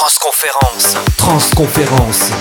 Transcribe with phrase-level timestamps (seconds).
[0.00, 0.96] Transconférence.
[1.18, 2.32] Transconférence.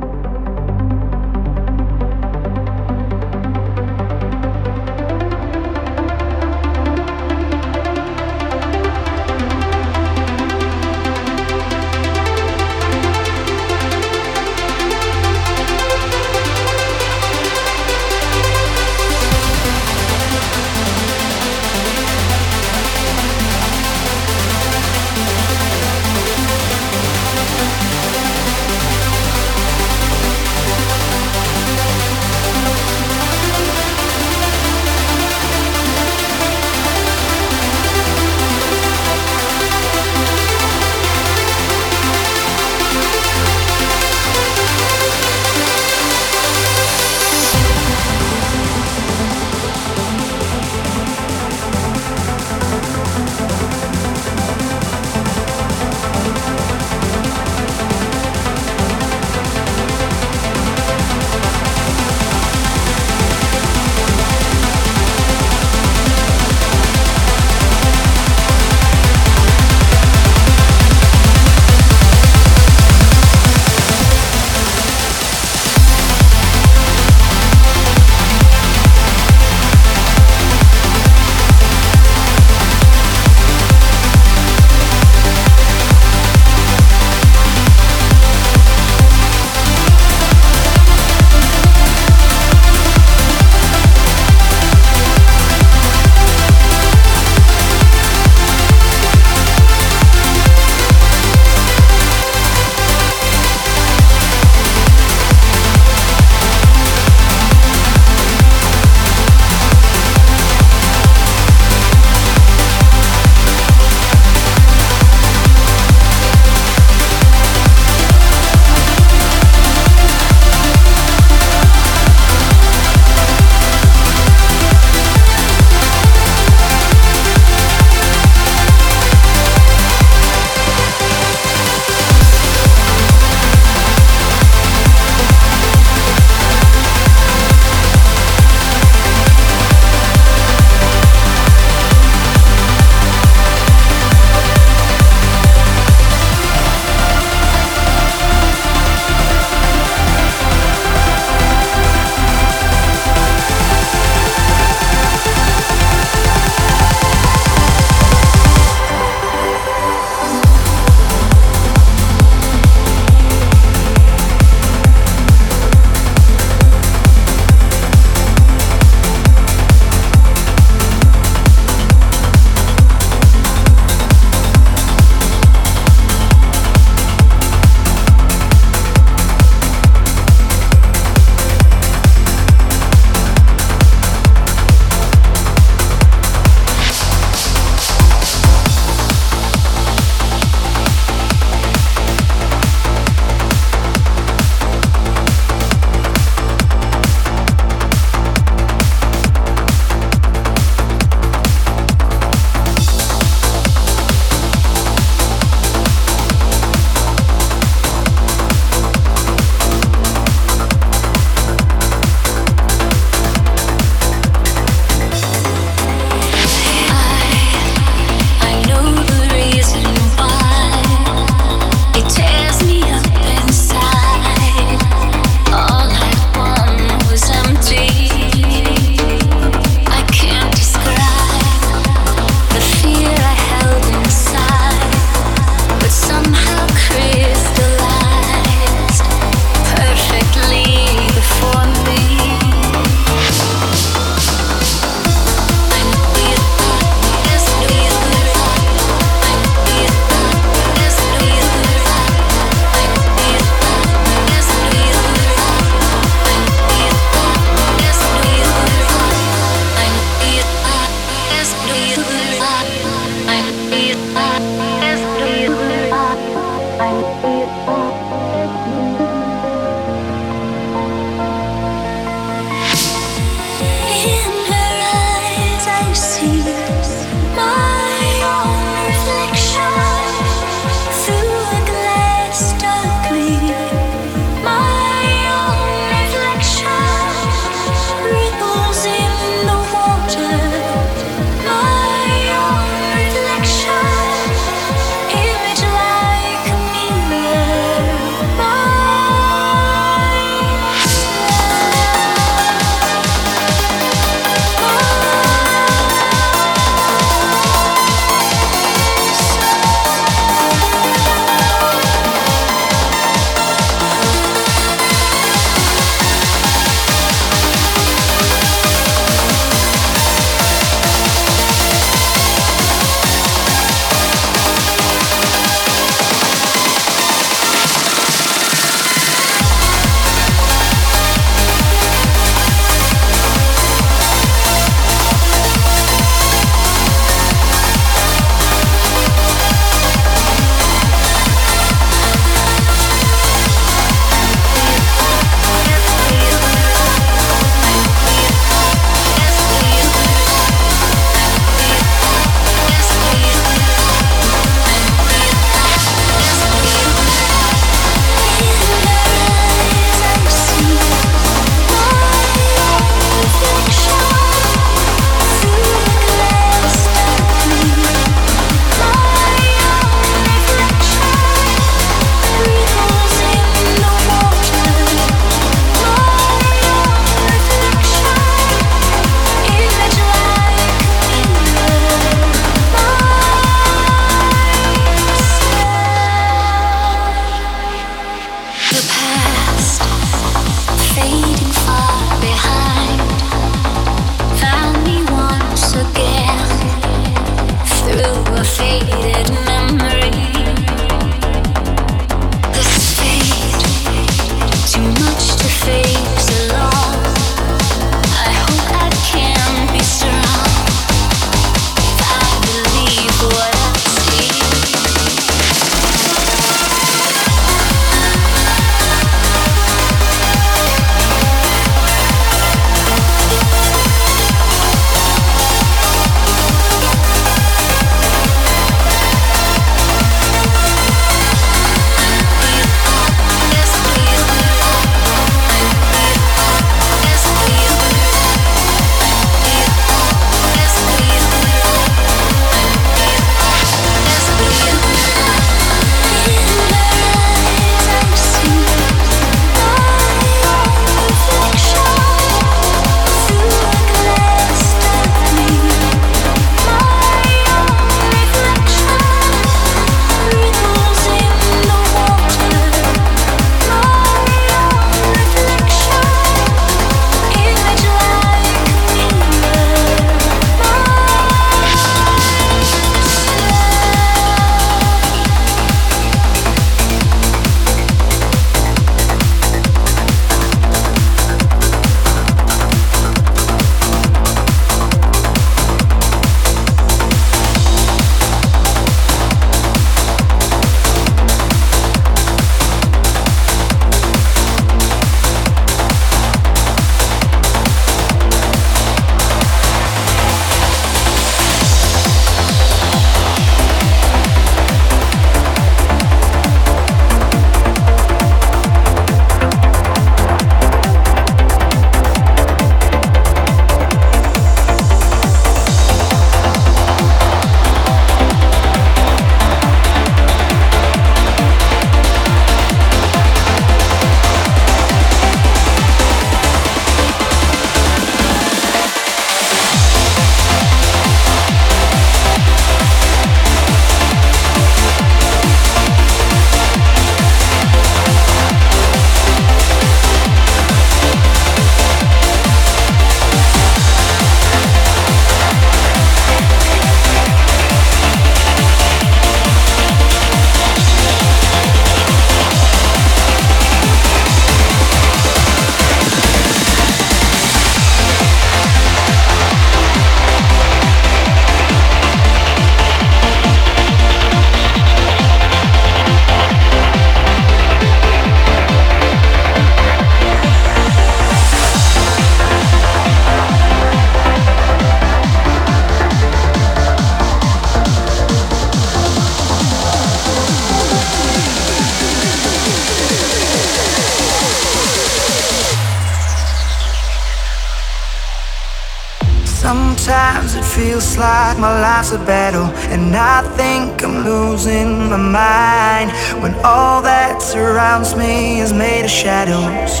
[591.58, 596.10] Like my life's a battle, and I think I'm losing my mind
[596.42, 600.00] when all that surrounds me is made of shadows.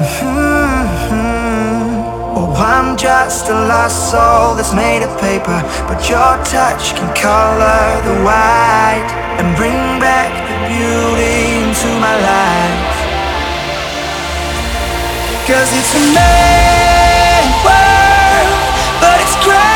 [0.00, 1.16] Mm-hmm.
[2.36, 8.00] Oh, I'm just a lost soul that's made of paper, but your touch can color
[8.08, 12.96] the white and bring back the beauty into my life.
[15.46, 18.56] Cause it's a mad world,
[19.00, 19.75] but it's great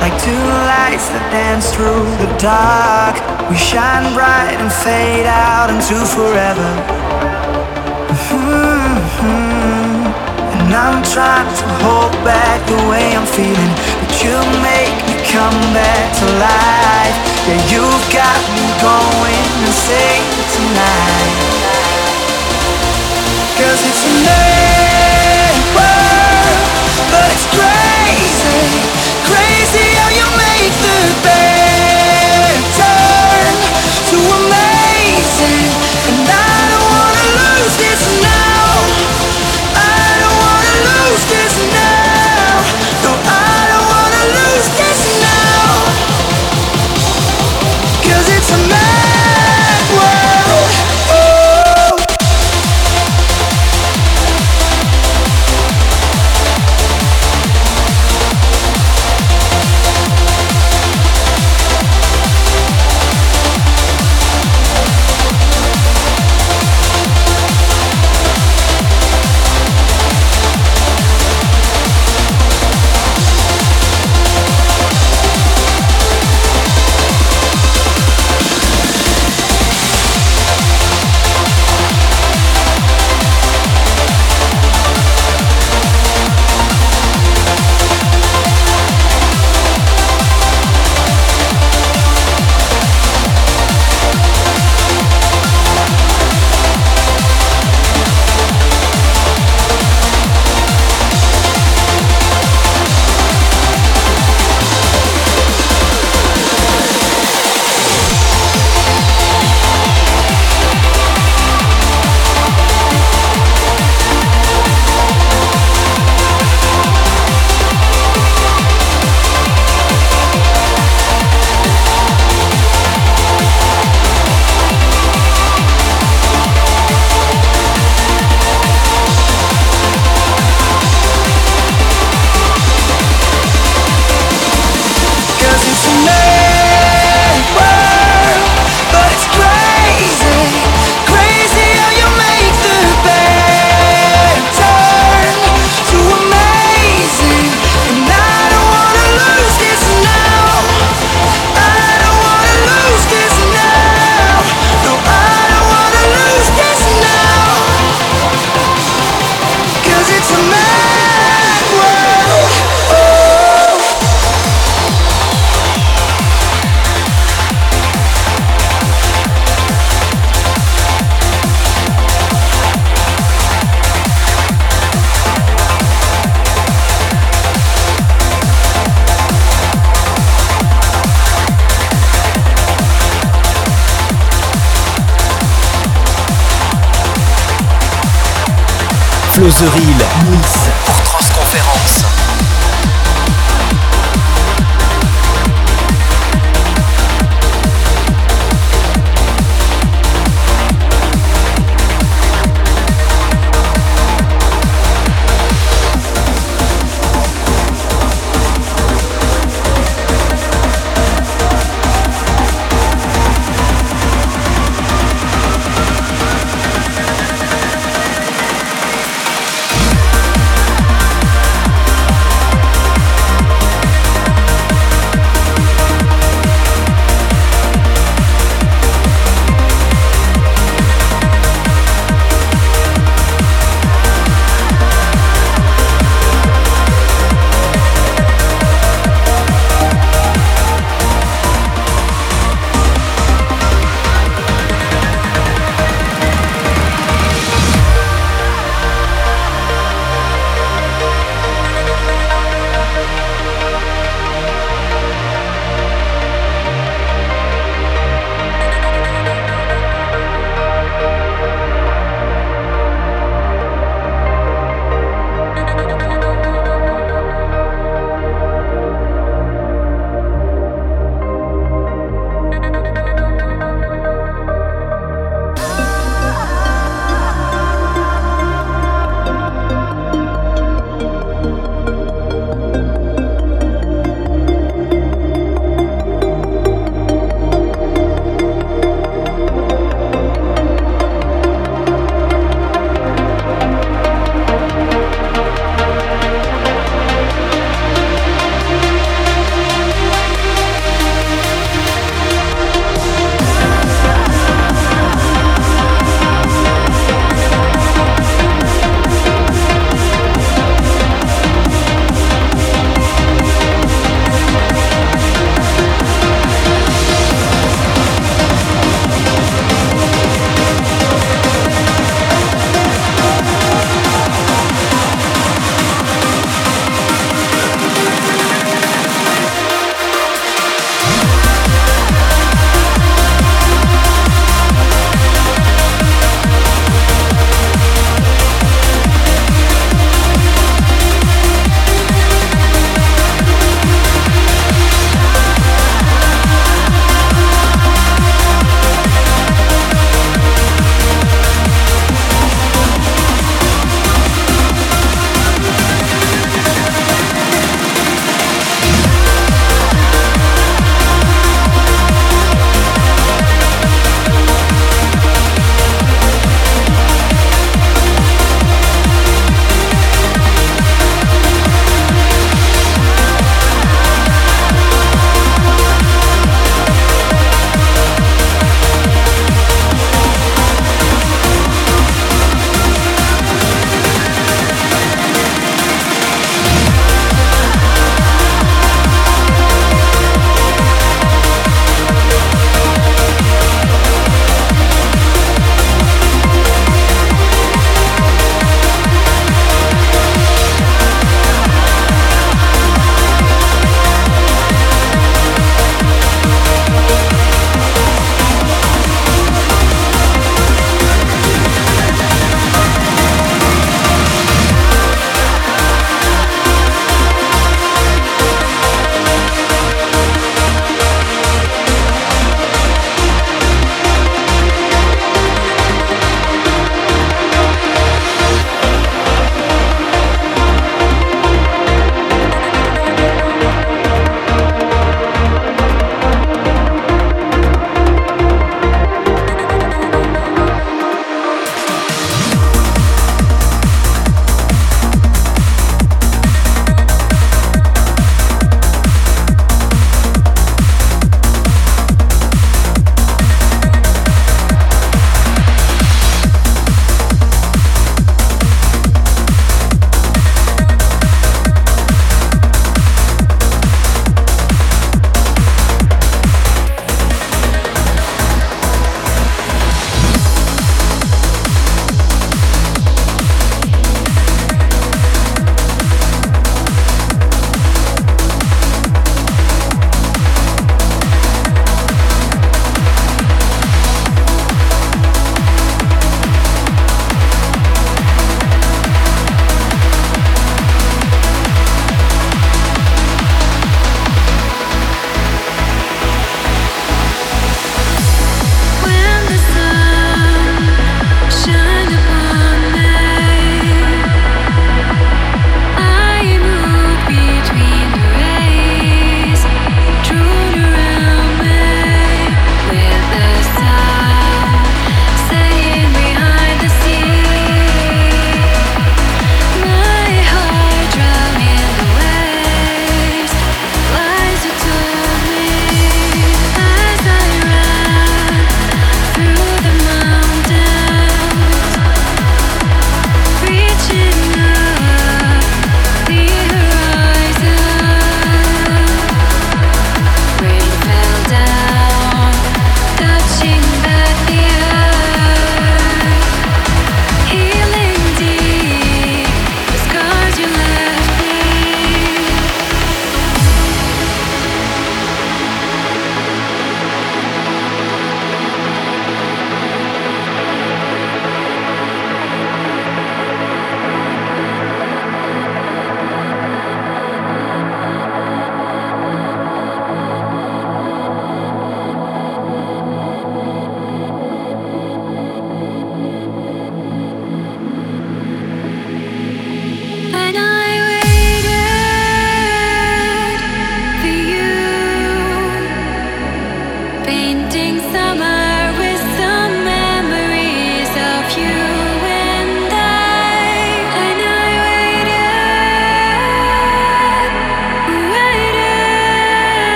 [0.00, 3.16] Like two lights that dance through the dark.
[3.48, 6.70] We shine bright and fade out into forever.
[8.12, 10.06] Mm-hmm.
[10.60, 13.74] And I'm trying to hold back the way I'm feeling.
[14.02, 17.16] But you make me come back to life.
[17.48, 21.56] Yeah, you've got me going insane tonight.
[23.56, 24.85] Cause it's a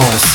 [0.00, 0.29] Transconférence.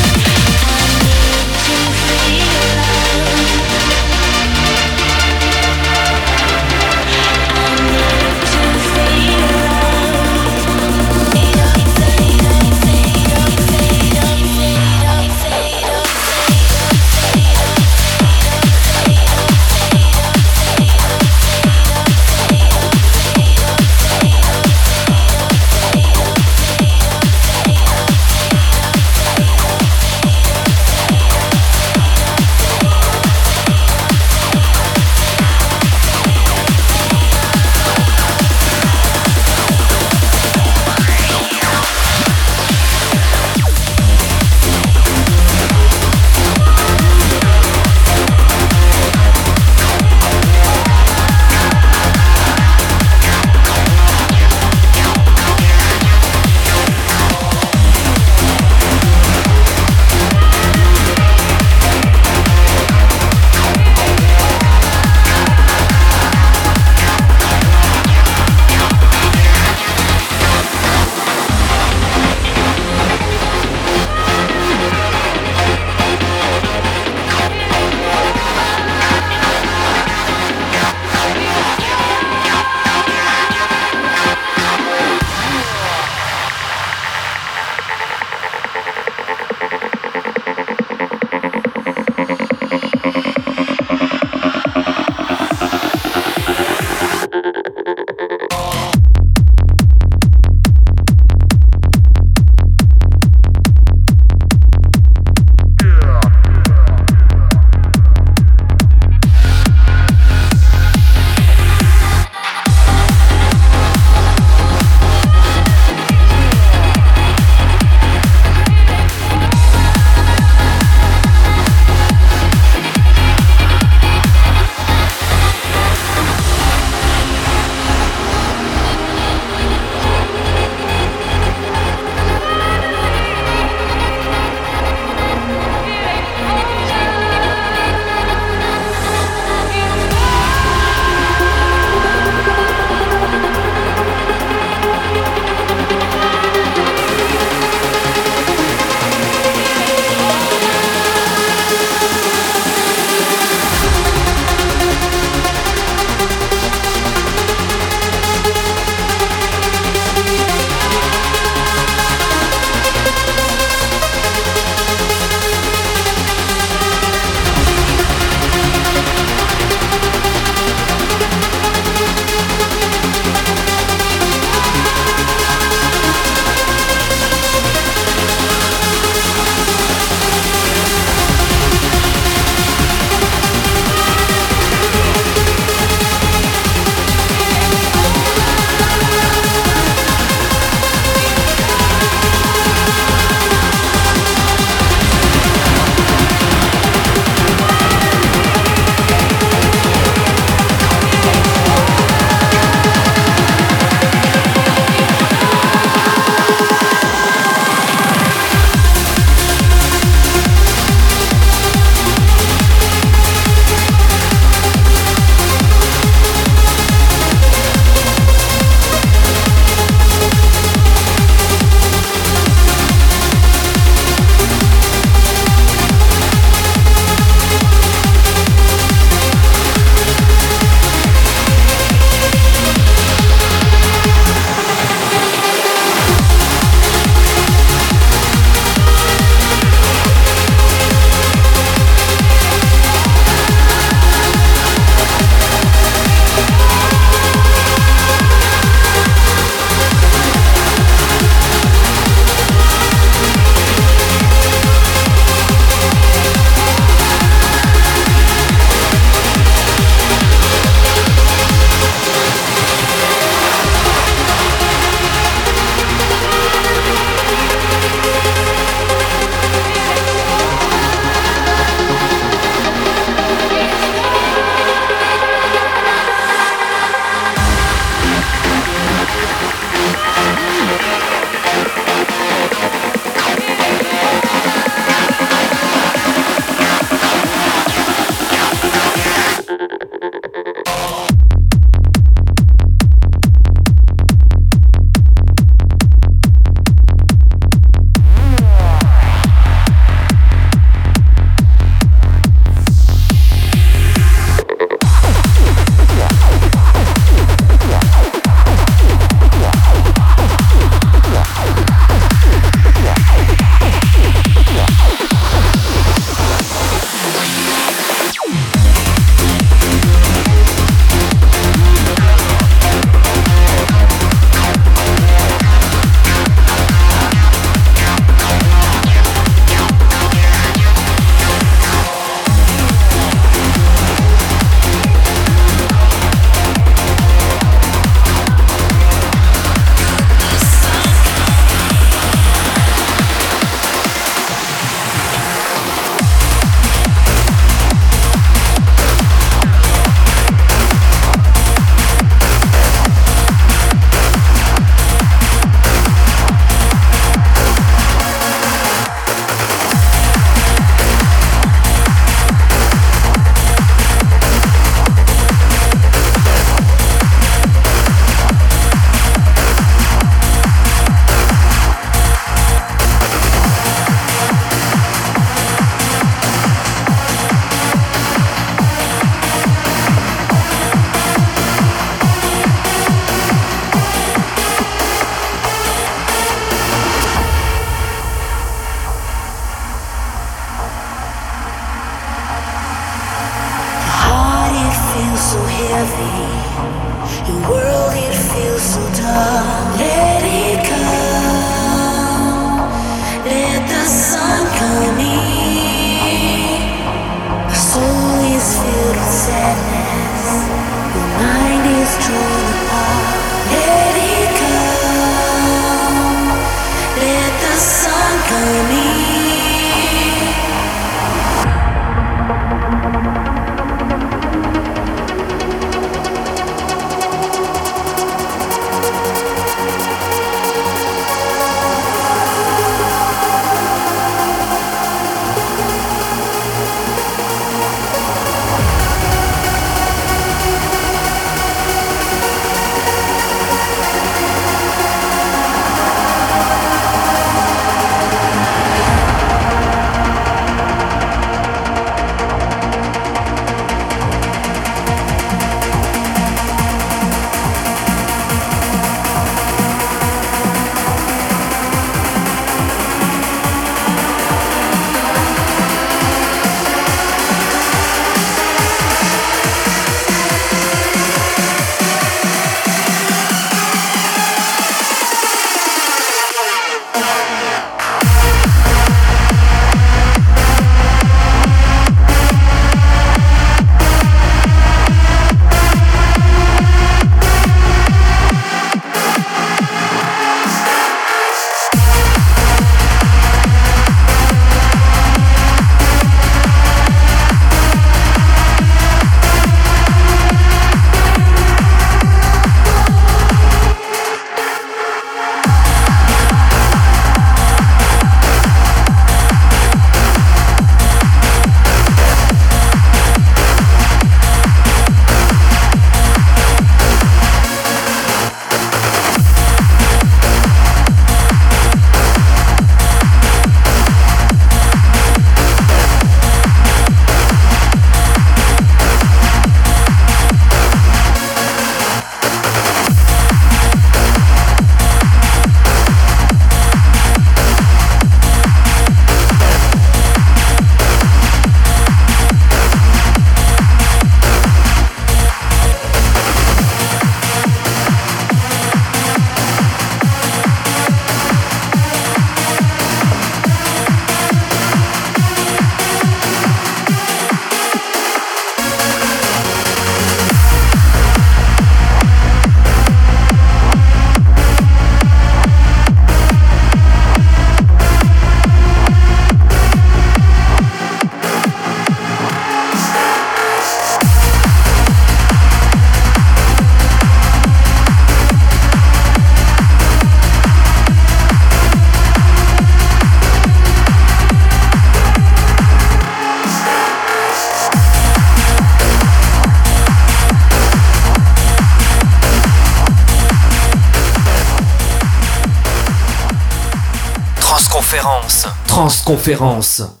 [599.11, 600.00] conférence.